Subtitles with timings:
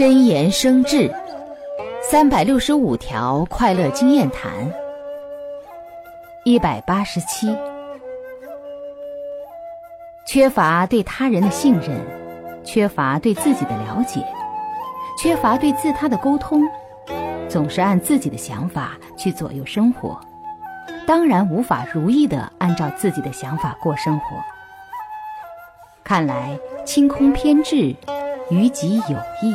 [0.00, 1.14] 真言生智，
[2.00, 4.50] 三百六十五条快乐经验谈，
[6.42, 7.54] 一百八十七。
[10.24, 12.00] 缺乏对他人的信任，
[12.64, 14.24] 缺乏对自己的了解，
[15.18, 16.62] 缺乏对自他的沟通，
[17.46, 20.18] 总是按自己的想法去左右生活，
[21.06, 24.38] 当然无法如意的按照自己的想法过生活。
[26.02, 27.94] 看来清空偏执，
[28.48, 29.54] 于己有益。